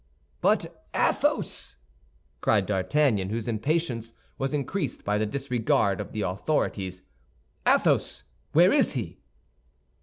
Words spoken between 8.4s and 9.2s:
where is he?"